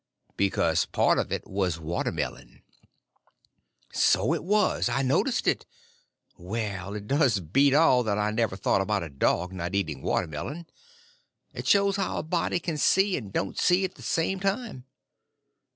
[0.35, 2.63] "Because part of it was watermelon."
[3.93, 5.67] "So it was—I noticed it.
[6.39, 10.65] Well, it does beat all that I never thought about a dog not eating watermelon.
[11.53, 14.85] It shows how a body can see and don't see at the same time."